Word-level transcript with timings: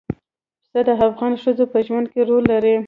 پسه 0.63 0.79
د 0.87 0.89
افغان 1.05 1.33
ښځو 1.43 1.65
په 1.73 1.79
ژوند 1.87 2.05
کې 2.13 2.21
رول 2.29 2.43
لري. 2.51 2.75